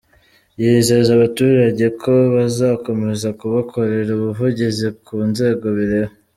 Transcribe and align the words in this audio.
Yizeza 0.61 1.09
abaturage 1.17 1.85
ko 2.01 2.13
bazakomeza 2.35 3.27
kubakorera 3.39 4.09
ubuvugizi 4.17 4.87
ku 5.05 5.15
nzego 5.29 5.65
bireba. 5.77 6.13